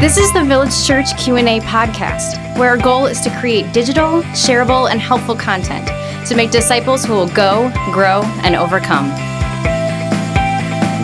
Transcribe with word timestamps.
This 0.00 0.16
is 0.16 0.32
the 0.32 0.42
Village 0.42 0.86
Church 0.86 1.14
Q&A 1.18 1.60
podcast, 1.60 2.56
where 2.56 2.70
our 2.70 2.78
goal 2.78 3.04
is 3.04 3.20
to 3.20 3.38
create 3.38 3.70
digital, 3.74 4.22
shareable, 4.32 4.90
and 4.90 4.98
helpful 4.98 5.36
content 5.36 5.88
to 6.26 6.34
make 6.34 6.50
disciples 6.50 7.04
who 7.04 7.12
will 7.12 7.28
go, 7.28 7.70
grow, 7.92 8.22
and 8.42 8.56
overcome. 8.56 9.10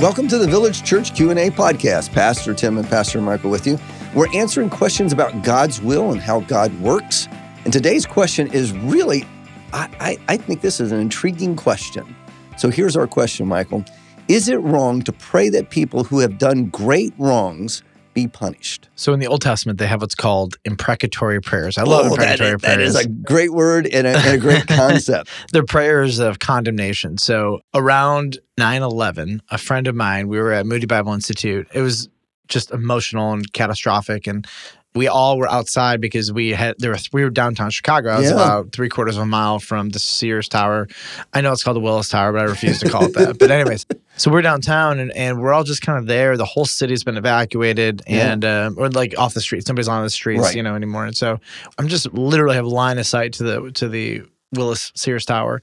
Welcome 0.00 0.28
to 0.28 0.38
the 0.38 0.46
Village 0.46 0.84
Church 0.84 1.12
Q&A 1.12 1.50
podcast. 1.50 2.12
Pastor 2.12 2.54
Tim 2.54 2.78
and 2.78 2.88
Pastor 2.88 3.20
Michael 3.20 3.50
with 3.50 3.66
you. 3.66 3.80
We're 4.14 4.32
answering 4.32 4.70
questions 4.70 5.12
about 5.12 5.42
God's 5.42 5.82
will 5.82 6.12
and 6.12 6.20
how 6.20 6.42
God 6.42 6.72
works. 6.80 7.26
And 7.64 7.72
today's 7.72 8.06
question 8.06 8.46
is 8.52 8.72
really, 8.74 9.24
I, 9.72 9.88
I, 9.98 10.18
I 10.28 10.36
think 10.36 10.60
this 10.60 10.78
is 10.78 10.92
an 10.92 11.00
intriguing 11.00 11.56
question. 11.56 12.14
So 12.56 12.70
here's 12.70 12.96
our 12.96 13.08
question, 13.08 13.48
Michael. 13.48 13.84
Is 14.28 14.48
it 14.48 14.60
wrong 14.60 15.02
to 15.02 15.12
pray 15.12 15.48
that 15.48 15.70
people 15.70 16.04
who 16.04 16.20
have 16.20 16.38
done 16.38 16.66
great 16.66 17.12
wrongs 17.18 17.82
be 18.14 18.28
punished. 18.28 18.88
So 18.94 19.12
in 19.12 19.20
the 19.20 19.26
Old 19.26 19.42
Testament, 19.42 19.78
they 19.78 19.86
have 19.86 20.00
what's 20.00 20.14
called 20.14 20.56
imprecatory 20.64 21.40
prayers. 21.40 21.76
I 21.76 21.82
love 21.82 22.06
oh, 22.06 22.10
imprecatory 22.10 22.52
that, 22.52 22.62
prayers. 22.62 22.94
That 22.94 23.00
is 23.00 23.06
a 23.06 23.08
great 23.08 23.52
word 23.52 23.86
and 23.86 24.06
a, 24.06 24.16
and 24.16 24.26
a 24.26 24.38
great 24.38 24.66
concept. 24.68 25.28
They're 25.52 25.64
prayers 25.64 26.20
of 26.20 26.38
condemnation. 26.38 27.18
So 27.18 27.60
around 27.74 28.38
9 28.56 28.82
11, 28.82 29.42
a 29.50 29.58
friend 29.58 29.86
of 29.86 29.94
mine, 29.94 30.28
we 30.28 30.38
were 30.38 30.52
at 30.52 30.64
Moody 30.64 30.86
Bible 30.86 31.12
Institute. 31.12 31.68
It 31.74 31.82
was 31.82 32.08
just 32.48 32.70
emotional 32.70 33.32
and 33.32 33.52
catastrophic. 33.52 34.26
And 34.26 34.46
we 34.94 35.08
all 35.08 35.38
were 35.38 35.50
outside 35.50 36.00
because 36.00 36.32
we 36.32 36.50
had 36.50 36.76
there 36.78 36.90
were 36.90 36.98
we 37.12 37.24
were 37.24 37.30
downtown 37.30 37.70
Chicago. 37.70 38.10
I 38.10 38.18
was 38.18 38.30
yeah. 38.30 38.34
about 38.34 38.72
three 38.72 38.88
quarters 38.88 39.16
of 39.16 39.24
a 39.24 39.26
mile 39.26 39.58
from 39.58 39.90
the 39.90 39.98
Sears 39.98 40.48
Tower. 40.48 40.88
I 41.32 41.40
know 41.40 41.52
it's 41.52 41.64
called 41.64 41.76
the 41.76 41.80
Willis 41.80 42.08
Tower, 42.08 42.32
but 42.32 42.42
I 42.42 42.44
refuse 42.44 42.78
to 42.80 42.88
call 42.88 43.06
it 43.06 43.14
that. 43.14 43.38
But 43.38 43.50
anyways, 43.50 43.86
so 44.16 44.30
we're 44.30 44.42
downtown 44.42 44.98
and, 44.98 45.10
and 45.12 45.40
we're 45.40 45.52
all 45.52 45.64
just 45.64 45.82
kind 45.82 45.98
of 45.98 46.06
there. 46.06 46.36
The 46.36 46.44
whole 46.44 46.64
city's 46.64 47.02
been 47.02 47.16
evacuated 47.16 48.02
yeah. 48.06 48.32
and 48.32 48.44
uh, 48.44 48.70
or 48.76 48.88
like 48.90 49.18
off 49.18 49.34
the 49.34 49.40
streets. 49.40 49.68
Nobody's 49.68 49.88
on 49.88 50.02
the 50.02 50.10
streets, 50.10 50.42
right. 50.42 50.54
you 50.54 50.62
know, 50.62 50.74
anymore. 50.74 51.04
And 51.04 51.16
so 51.16 51.40
I'm 51.78 51.88
just 51.88 52.12
literally 52.12 52.56
have 52.56 52.66
line 52.66 52.98
of 52.98 53.06
sight 53.06 53.32
to 53.34 53.42
the 53.42 53.70
to 53.72 53.88
the 53.88 54.22
Willis 54.52 54.92
Sears 54.94 55.24
Tower. 55.24 55.62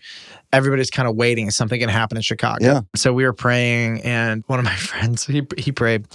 Everybody's 0.52 0.92
kind 0.92 1.08
of 1.08 1.16
waiting. 1.16 1.50
Something 1.52 1.80
can 1.80 1.90
happen 1.90 2.18
in 2.18 2.24
Chicago. 2.24 2.64
Yeah. 2.64 2.82
So 2.96 3.14
we 3.14 3.24
were 3.24 3.34
praying, 3.34 4.02
and 4.02 4.44
one 4.48 4.60
of 4.60 4.66
my 4.66 4.76
friends 4.76 5.26
he 5.26 5.48
he 5.58 5.72
prayed 5.72 6.08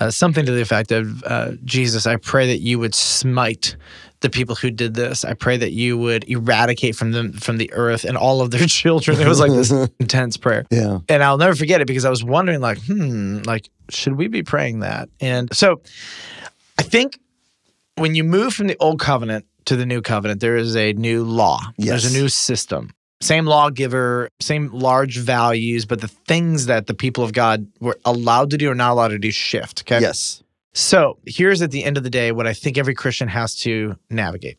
uh, 0.00 0.10
something 0.10 0.44
to 0.44 0.52
the 0.52 0.60
effect 0.60 0.92
of 0.92 1.22
uh, 1.24 1.52
Jesus, 1.64 2.06
I 2.06 2.16
pray 2.16 2.46
that 2.48 2.58
you 2.58 2.78
would 2.78 2.94
smite 2.94 3.76
the 4.20 4.30
people 4.30 4.54
who 4.54 4.70
did 4.70 4.94
this. 4.94 5.24
I 5.24 5.34
pray 5.34 5.56
that 5.56 5.72
you 5.72 5.98
would 5.98 6.28
eradicate 6.28 6.96
from 6.96 7.12
them 7.12 7.32
from 7.34 7.58
the 7.58 7.72
earth 7.72 8.04
and 8.04 8.16
all 8.16 8.40
of 8.40 8.50
their 8.50 8.66
children. 8.66 9.20
It 9.20 9.28
was 9.28 9.38
like 9.38 9.52
this 9.52 9.70
intense 10.00 10.36
prayer. 10.36 10.64
Yeah. 10.70 11.00
And 11.08 11.22
I'll 11.22 11.38
never 11.38 11.54
forget 11.54 11.80
it 11.80 11.86
because 11.86 12.04
I 12.04 12.10
was 12.10 12.24
wondering, 12.24 12.60
like, 12.60 12.78
hmm, 12.78 13.42
like, 13.44 13.68
should 13.90 14.16
we 14.16 14.28
be 14.28 14.42
praying 14.42 14.80
that? 14.80 15.08
And 15.20 15.54
so 15.54 15.80
I 16.78 16.82
think 16.82 17.18
when 17.96 18.14
you 18.14 18.24
move 18.24 18.54
from 18.54 18.66
the 18.66 18.76
old 18.80 18.98
covenant 18.98 19.46
to 19.66 19.76
the 19.76 19.86
new 19.86 20.02
covenant, 20.02 20.40
there 20.40 20.56
is 20.56 20.74
a 20.74 20.92
new 20.94 21.22
law. 21.24 21.60
Yes. 21.76 21.88
There's 21.88 22.14
a 22.14 22.18
new 22.18 22.28
system 22.28 22.90
same 23.24 23.46
lawgiver, 23.46 24.28
same 24.40 24.70
large 24.70 25.18
values, 25.18 25.86
but 25.86 26.00
the 26.00 26.08
things 26.08 26.66
that 26.66 26.86
the 26.86 26.94
people 26.94 27.24
of 27.24 27.32
God 27.32 27.66
were 27.80 27.98
allowed 28.04 28.50
to 28.50 28.58
do 28.58 28.70
or 28.70 28.74
not 28.74 28.92
allowed 28.92 29.08
to 29.08 29.18
do 29.18 29.30
shift. 29.30 29.82
Okay. 29.82 30.00
Yes. 30.00 30.42
So 30.74 31.18
here's 31.24 31.62
at 31.62 31.70
the 31.70 31.84
end 31.84 31.96
of 31.96 32.02
the 32.02 32.10
day 32.10 32.32
what 32.32 32.46
I 32.46 32.52
think 32.52 32.76
every 32.76 32.94
Christian 32.94 33.28
has 33.28 33.54
to 33.56 33.96
navigate. 34.10 34.58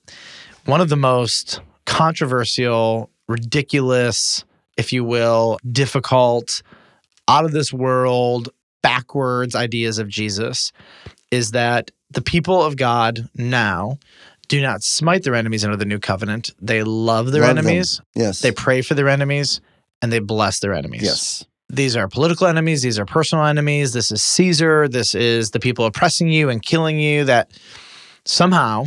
One 0.65 0.81
of 0.81 0.89
the 0.89 0.95
most 0.95 1.61
controversial, 1.85 3.09
ridiculous, 3.27 4.43
if 4.77 4.91
you 4.91 5.03
will, 5.03 5.59
difficult, 5.71 6.63
out 7.27 7.45
of 7.45 7.51
this 7.51 7.71
world, 7.71 8.49
backwards 8.81 9.55
ideas 9.55 9.99
of 9.99 10.07
Jesus 10.07 10.71
is 11.31 11.51
that 11.51 11.91
the 12.11 12.21
people 12.21 12.63
of 12.63 12.77
God 12.77 13.29
now 13.35 13.97
do 14.47 14.61
not 14.61 14.83
smite 14.83 15.23
their 15.23 15.35
enemies 15.35 15.63
under 15.63 15.77
the 15.77 15.85
new 15.85 15.99
covenant. 15.99 16.51
They 16.61 16.83
love 16.83 17.31
their 17.31 17.41
love 17.41 17.57
enemies. 17.57 17.97
Them. 17.97 18.05
Yes. 18.23 18.39
They 18.39 18.51
pray 18.51 18.81
for 18.81 18.93
their 18.93 19.09
enemies 19.09 19.61
and 20.01 20.11
they 20.11 20.19
bless 20.19 20.59
their 20.59 20.73
enemies. 20.73 21.03
Yes. 21.03 21.45
These 21.69 21.95
are 21.95 22.07
political 22.07 22.47
enemies. 22.47 22.83
These 22.83 22.99
are 22.99 23.05
personal 23.05 23.45
enemies. 23.45 23.93
This 23.93 24.11
is 24.11 24.21
Caesar. 24.21 24.87
This 24.87 25.15
is 25.15 25.51
the 25.51 25.59
people 25.59 25.85
oppressing 25.85 26.29
you 26.29 26.49
and 26.49 26.61
killing 26.61 26.99
you 26.99 27.25
that 27.25 27.51
somehow 28.23 28.85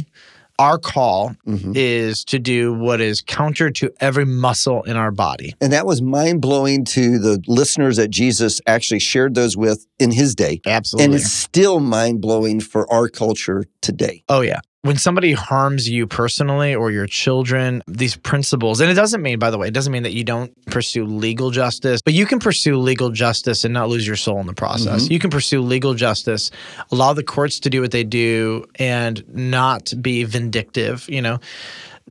our 0.58 0.78
call 0.78 1.34
mm-hmm. 1.46 1.72
is 1.74 2.24
to 2.24 2.38
do 2.38 2.74
what 2.74 3.00
is 3.00 3.20
counter 3.20 3.70
to 3.70 3.92
every 4.00 4.24
muscle 4.24 4.82
in 4.84 4.96
our 4.96 5.10
body. 5.10 5.54
And 5.60 5.72
that 5.72 5.86
was 5.86 6.02
mind 6.02 6.40
blowing 6.40 6.84
to 6.86 7.18
the 7.18 7.42
listeners 7.46 7.96
that 7.96 8.08
Jesus 8.08 8.60
actually 8.66 8.98
shared 8.98 9.34
those 9.34 9.56
with 9.56 9.86
in 9.98 10.10
his 10.10 10.34
day. 10.34 10.60
Absolutely. 10.66 11.04
And 11.04 11.14
it's 11.14 11.30
still 11.30 11.78
mind 11.78 12.20
blowing 12.20 12.60
for 12.60 12.92
our 12.92 13.08
culture 13.08 13.64
today. 13.80 14.24
Oh, 14.28 14.40
yeah 14.40 14.60
when 14.82 14.96
somebody 14.96 15.32
harms 15.32 15.88
you 15.88 16.06
personally 16.06 16.74
or 16.74 16.90
your 16.92 17.06
children, 17.06 17.82
these 17.88 18.16
principles, 18.16 18.80
and 18.80 18.90
it 18.90 18.94
doesn't 18.94 19.22
mean, 19.22 19.38
by 19.38 19.50
the 19.50 19.58
way, 19.58 19.66
it 19.66 19.74
doesn't 19.74 19.92
mean 19.92 20.04
that 20.04 20.12
you 20.12 20.22
don't 20.22 20.52
pursue 20.66 21.04
legal 21.04 21.50
justice, 21.50 22.00
but 22.00 22.14
you 22.14 22.26
can 22.26 22.38
pursue 22.38 22.76
legal 22.76 23.10
justice 23.10 23.64
and 23.64 23.74
not 23.74 23.88
lose 23.88 24.06
your 24.06 24.16
soul 24.16 24.38
in 24.38 24.46
the 24.46 24.54
process. 24.54 25.04
Mm-hmm. 25.04 25.12
You 25.12 25.18
can 25.18 25.30
pursue 25.30 25.62
legal 25.62 25.94
justice, 25.94 26.52
allow 26.92 27.12
the 27.12 27.24
courts 27.24 27.58
to 27.60 27.70
do 27.70 27.80
what 27.80 27.90
they 27.90 28.04
do, 28.04 28.64
and 28.76 29.24
not 29.34 29.92
be 30.00 30.22
vindictive. 30.22 31.08
You 31.08 31.22
know, 31.22 31.40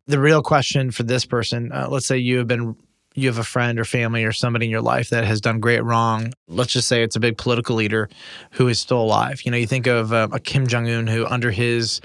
the 0.07 0.19
real 0.19 0.43
question 0.43 0.91
for 0.91 1.03
this 1.03 1.25
person, 1.25 1.71
uh, 1.71 1.87
let's 1.89 2.05
say 2.05 2.17
you 2.17 2.37
have 2.37 2.47
been 2.47 2.75
you 3.13 3.27
have 3.27 3.39
a 3.39 3.43
friend 3.43 3.79
or 3.79 3.85
family 3.85 4.23
or 4.25 4.31
somebody 4.31 4.65
in 4.65 4.71
your 4.71 4.81
life 4.81 5.09
that 5.09 5.23
has 5.23 5.41
done 5.41 5.59
great 5.59 5.83
wrong. 5.83 6.31
Let's 6.47 6.71
just 6.71 6.87
say 6.87 7.01
it's 7.01 7.15
a 7.15 7.19
big 7.19 7.35
political 7.35 7.75
leader 7.75 8.09
who 8.51 8.67
is 8.67 8.79
still 8.79 9.01
alive. 9.01 9.41
You 9.43 9.49
know, 9.49 9.57
you 9.57 9.65
think 9.65 9.87
of 9.87 10.13
uh, 10.13 10.27
a 10.31 10.39
Kim 10.39 10.67
Jong 10.67 10.87
Un 10.87 11.07
who, 11.07 11.25
under 11.25 11.49
his 11.49 11.99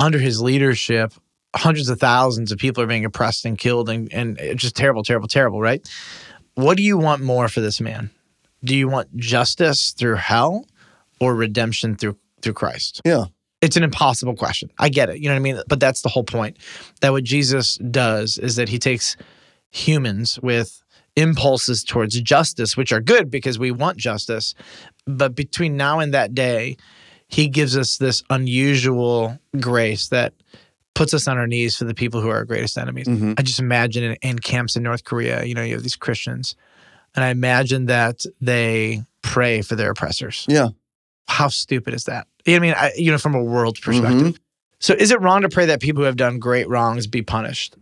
under 0.00 0.18
his 0.18 0.40
leadership, 0.40 1.12
hundreds 1.54 1.88
of 1.88 2.00
thousands 2.00 2.50
of 2.50 2.58
people 2.58 2.82
are 2.82 2.86
being 2.86 3.04
oppressed 3.04 3.44
and 3.44 3.58
killed, 3.58 3.88
and, 3.88 4.12
and 4.12 4.38
just 4.56 4.74
terrible, 4.74 5.04
terrible, 5.04 5.28
terrible, 5.28 5.60
right? 5.60 5.86
What 6.54 6.76
do 6.76 6.82
you 6.82 6.98
want 6.98 7.22
more 7.22 7.48
for 7.48 7.60
this 7.60 7.80
man? 7.80 8.10
Do 8.64 8.74
you 8.74 8.88
want 8.88 9.14
justice 9.16 9.92
through 9.92 10.16
hell 10.16 10.66
or 11.20 11.34
redemption 11.34 11.96
through 11.96 12.16
through 12.42 12.54
Christ? 12.54 13.00
Yeah. 13.04 13.26
It's 13.60 13.76
an 13.76 13.82
impossible 13.82 14.34
question. 14.34 14.70
I 14.78 14.88
get 14.88 15.10
it. 15.10 15.18
You 15.18 15.28
know 15.28 15.34
what 15.34 15.40
I 15.40 15.40
mean? 15.40 15.60
But 15.68 15.80
that's 15.80 16.00
the 16.00 16.08
whole 16.08 16.24
point. 16.24 16.56
That 17.02 17.12
what 17.12 17.24
Jesus 17.24 17.76
does 17.76 18.38
is 18.38 18.56
that 18.56 18.70
he 18.70 18.78
takes 18.78 19.18
humans 19.70 20.38
with 20.42 20.82
impulses 21.16 21.84
towards 21.84 22.18
justice, 22.22 22.76
which 22.76 22.90
are 22.92 23.00
good 23.00 23.30
because 23.30 23.58
we 23.58 23.70
want 23.70 23.98
justice. 23.98 24.54
But 25.06 25.34
between 25.34 25.76
now 25.76 25.98
and 25.98 26.14
that 26.14 26.34
day, 26.34 26.78
he 27.30 27.48
gives 27.48 27.76
us 27.76 27.96
this 27.96 28.22
unusual 28.30 29.38
grace 29.60 30.08
that 30.08 30.34
puts 30.94 31.14
us 31.14 31.28
on 31.28 31.38
our 31.38 31.46
knees 31.46 31.76
for 31.76 31.84
the 31.84 31.94
people 31.94 32.20
who 32.20 32.28
are 32.28 32.36
our 32.36 32.44
greatest 32.44 32.76
enemies. 32.76 33.06
Mm-hmm. 33.06 33.34
I 33.38 33.42
just 33.42 33.60
imagine 33.60 34.04
in, 34.04 34.16
in, 34.22 34.38
camps 34.38 34.76
in 34.76 34.82
North 34.82 35.04
Korea, 35.04 35.44
you 35.44 35.54
know, 35.54 35.62
you 35.62 35.74
have 35.74 35.82
these 35.82 35.96
Christians, 35.96 36.56
and 37.14 37.24
I 37.24 37.28
imagine 37.28 37.86
that 37.86 38.24
they 38.40 39.02
pray 39.22 39.62
for 39.62 39.76
their 39.76 39.90
oppressors. 39.92 40.44
Yeah. 40.48 40.68
How 41.28 41.48
stupid 41.48 41.94
is 41.94 42.04
that? 42.04 42.26
You 42.44 42.54
know 42.54 42.56
I 42.56 42.60
mean, 42.60 42.74
I, 42.76 42.92
you 42.96 43.10
know, 43.12 43.18
from 43.18 43.34
a 43.34 43.42
world 43.42 43.80
perspective. 43.80 44.20
Mm-hmm. 44.20 44.42
So 44.80 44.94
is 44.94 45.10
it 45.10 45.20
wrong 45.20 45.42
to 45.42 45.48
pray 45.48 45.66
that 45.66 45.80
people 45.80 46.02
who 46.02 46.06
have 46.06 46.16
done 46.16 46.38
great 46.38 46.68
wrongs 46.68 47.06
be 47.06 47.22
punished? 47.22 47.76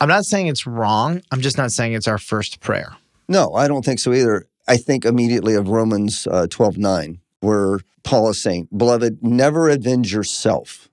I'm 0.00 0.08
not 0.08 0.24
saying 0.24 0.46
it's 0.46 0.66
wrong. 0.66 1.20
I'm 1.30 1.42
just 1.42 1.58
not 1.58 1.70
saying 1.70 1.92
it's 1.92 2.08
our 2.08 2.18
first 2.18 2.60
prayer. 2.60 2.96
No, 3.28 3.54
I 3.54 3.68
don't 3.68 3.84
think 3.84 4.00
so 4.00 4.12
either. 4.12 4.48
I 4.66 4.76
think 4.76 5.04
immediately 5.04 5.54
of 5.54 5.68
Romans 5.68 6.26
uh, 6.30 6.46
12 6.48 6.78
9, 6.78 7.20
where 7.40 7.80
Paul 8.02 8.30
is 8.30 8.40
saying, 8.40 8.68
Beloved, 8.74 9.18
never 9.22 9.68
avenge 9.68 10.12
yourself, 10.12 10.88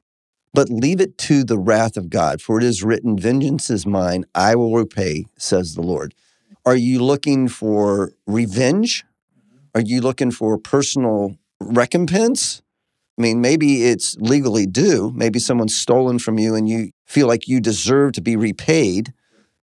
but 0.53 0.69
leave 0.69 0.99
it 0.99 1.17
to 1.19 1.43
the 1.43 1.57
wrath 1.57 1.97
of 1.97 2.09
God, 2.09 2.41
for 2.41 2.57
it 2.57 2.63
is 2.63 2.83
written, 2.83 3.17
Vengeance 3.17 3.69
is 3.69 3.85
mine, 3.85 4.25
I 4.33 4.55
will 4.55 4.75
repay, 4.75 5.25
says 5.37 5.75
the 5.75 5.81
Lord. 5.81 6.13
Are 6.65 6.75
you 6.75 7.03
looking 7.03 7.47
for 7.47 8.11
revenge? 8.25 9.05
Are 9.73 9.81
you 9.81 10.01
looking 10.01 10.31
for 10.31 10.57
personal 10.57 11.37
recompense? 11.59 12.61
I 13.17 13.21
mean, 13.21 13.41
maybe 13.41 13.85
it's 13.85 14.15
legally 14.17 14.65
due. 14.65 15.11
Maybe 15.15 15.39
someone's 15.39 15.75
stolen 15.75 16.19
from 16.19 16.37
you 16.37 16.55
and 16.55 16.67
you 16.67 16.91
feel 17.05 17.27
like 17.27 17.47
you 17.47 17.59
deserve 17.59 18.11
to 18.13 18.21
be 18.21 18.35
repaid. 18.35 19.13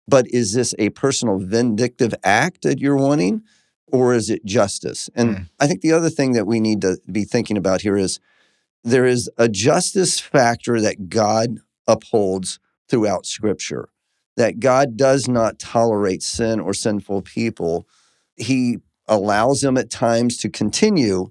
But 0.08 0.26
is 0.28 0.52
this 0.54 0.74
a 0.78 0.90
personal 0.90 1.38
vindictive 1.38 2.14
act 2.24 2.62
that 2.62 2.80
you're 2.80 2.96
wanting? 2.96 3.42
Or 3.94 4.12
is 4.12 4.28
it 4.28 4.44
justice? 4.44 5.08
And 5.14 5.36
mm. 5.36 5.48
I 5.60 5.68
think 5.68 5.80
the 5.80 5.92
other 5.92 6.10
thing 6.10 6.32
that 6.32 6.48
we 6.48 6.58
need 6.58 6.80
to 6.80 6.98
be 7.12 7.22
thinking 7.22 7.56
about 7.56 7.82
here 7.82 7.96
is 7.96 8.18
there 8.82 9.06
is 9.06 9.30
a 9.38 9.48
justice 9.48 10.18
factor 10.18 10.80
that 10.80 11.08
God 11.08 11.60
upholds 11.86 12.58
throughout 12.88 13.24
Scripture, 13.24 13.90
that 14.36 14.58
God 14.58 14.96
does 14.96 15.28
not 15.28 15.60
tolerate 15.60 16.24
sin 16.24 16.58
or 16.58 16.74
sinful 16.74 17.22
people. 17.22 17.86
He 18.34 18.78
allows 19.06 19.60
them 19.60 19.78
at 19.78 19.90
times 19.90 20.38
to 20.38 20.48
continue, 20.48 21.30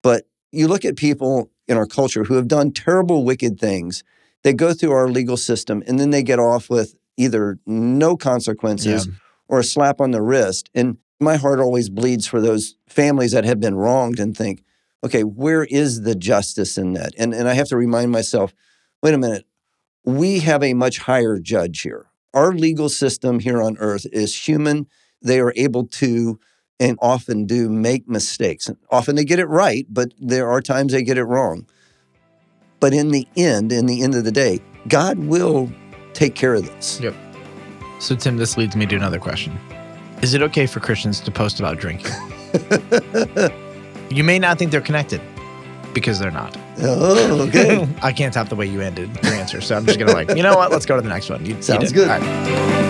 but 0.00 0.28
you 0.52 0.68
look 0.68 0.84
at 0.84 0.94
people 0.94 1.50
in 1.66 1.76
our 1.76 1.86
culture 1.86 2.22
who 2.22 2.34
have 2.34 2.46
done 2.46 2.70
terrible, 2.70 3.24
wicked 3.24 3.58
things. 3.58 4.04
They 4.44 4.52
go 4.52 4.72
through 4.72 4.92
our 4.92 5.08
legal 5.08 5.36
system 5.36 5.82
and 5.88 5.98
then 5.98 6.10
they 6.10 6.22
get 6.22 6.38
off 6.38 6.70
with 6.70 6.94
either 7.16 7.58
no 7.66 8.16
consequences 8.16 9.08
yeah. 9.08 9.14
or 9.48 9.58
a 9.58 9.64
slap 9.64 10.00
on 10.00 10.12
the 10.12 10.22
wrist. 10.22 10.70
And 10.76 10.98
my 11.20 11.36
heart 11.36 11.60
always 11.60 11.88
bleeds 11.88 12.26
for 12.26 12.40
those 12.40 12.76
families 12.88 13.32
that 13.32 13.44
have 13.44 13.60
been 13.60 13.74
wronged 13.74 14.18
and 14.18 14.36
think, 14.36 14.62
okay, 15.04 15.22
where 15.22 15.64
is 15.64 16.02
the 16.02 16.14
justice 16.14 16.78
in 16.78 16.94
that? 16.94 17.12
And 17.18 17.34
and 17.34 17.48
I 17.48 17.54
have 17.54 17.68
to 17.68 17.76
remind 17.76 18.10
myself, 18.10 18.54
wait 19.02 19.14
a 19.14 19.18
minute, 19.18 19.46
we 20.04 20.40
have 20.40 20.62
a 20.62 20.74
much 20.74 20.98
higher 20.98 21.38
judge 21.38 21.82
here. 21.82 22.06
Our 22.32 22.52
legal 22.52 22.88
system 22.88 23.38
here 23.38 23.62
on 23.62 23.76
earth 23.78 24.06
is 24.12 24.48
human. 24.48 24.86
They 25.22 25.40
are 25.40 25.52
able 25.56 25.86
to 25.86 26.40
and 26.80 26.98
often 27.00 27.46
do 27.46 27.68
make 27.70 28.08
mistakes. 28.08 28.68
Often 28.90 29.14
they 29.14 29.24
get 29.24 29.38
it 29.38 29.46
right, 29.46 29.86
but 29.88 30.12
there 30.18 30.50
are 30.50 30.60
times 30.60 30.92
they 30.92 31.02
get 31.02 31.18
it 31.18 31.24
wrong. 31.24 31.66
But 32.80 32.92
in 32.92 33.10
the 33.10 33.28
end, 33.36 33.72
in 33.72 33.86
the 33.86 34.02
end 34.02 34.14
of 34.14 34.24
the 34.24 34.32
day, 34.32 34.60
God 34.88 35.18
will 35.18 35.70
take 36.12 36.34
care 36.34 36.54
of 36.54 36.66
this. 36.66 37.00
Yep. 37.00 37.14
So, 38.00 38.16
Tim, 38.16 38.36
this 38.36 38.56
leads 38.56 38.74
me 38.74 38.86
to 38.86 38.96
another 38.96 39.20
question 39.20 39.58
Is 40.24 40.32
it 40.32 40.40
okay 40.40 40.64
for 40.66 40.80
Christians 40.80 41.20
to 41.20 41.30
post 41.30 41.60
about 41.60 41.76
drinking? 41.76 42.10
you 44.08 44.24
may 44.24 44.38
not 44.38 44.56
think 44.56 44.70
they're 44.70 44.80
connected 44.80 45.20
because 45.92 46.18
they're 46.18 46.30
not. 46.30 46.56
Oh, 46.78 47.42
okay. 47.46 47.86
I 48.02 48.10
can't 48.10 48.32
top 48.32 48.48
the 48.48 48.56
way 48.56 48.64
you 48.64 48.80
ended 48.80 49.10
your 49.22 49.34
answer. 49.34 49.60
So 49.60 49.76
I'm 49.76 49.84
just 49.84 49.98
going 49.98 50.08
to, 50.08 50.14
like, 50.14 50.34
you 50.34 50.42
know 50.42 50.56
what? 50.56 50.70
Let's 50.70 50.86
go 50.86 50.96
to 50.96 51.02
the 51.02 51.10
next 51.10 51.28
one. 51.28 51.44
You, 51.44 51.60
Sounds 51.60 51.92
you 51.92 52.06
good. 52.06 52.83